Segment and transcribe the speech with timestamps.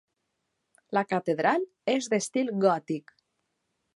[0.97, 3.17] La catedral és d'estil gòtic.